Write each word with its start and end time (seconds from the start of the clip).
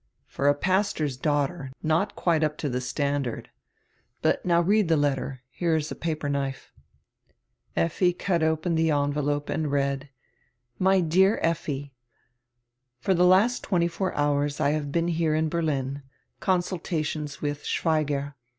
"For 0.25 0.47
a 0.47 0.55
pastor's 0.55 1.15
daughter 1.15 1.71
not 1.83 2.15
quite 2.15 2.43
up 2.43 2.57
to 2.57 2.69
die 2.71 2.79
standard. 2.79 3.51
But 4.23 4.43
now 4.43 4.59
read 4.59 4.87
die 4.87 4.95
letter. 4.95 5.43
Here 5.51 5.75
is 5.75 5.91
a 5.91 5.95
paper 5.95 6.27
knife." 6.27 6.71
Effi 7.75 8.11
cut 8.13 8.41
open 8.41 8.73
die 8.73 8.89
envelope 9.03 9.47
and 9.47 9.71
read: 9.71 10.09
"My 10.79 11.01
dear 11.01 11.37
Effi: 11.43 11.93
For 12.97 13.13
the 13.13 13.25
last 13.27 13.63
twenty 13.63 13.87
four 13.87 14.11
hours 14.15 14.59
I 14.59 14.71
have 14.71 14.91
been 14.91 15.09
here 15.09 15.35
in 15.35 15.49
Berlin— 15.49 16.01
Consultations 16.39 17.39
with 17.43 17.63
Schweigger. 17.63 18.33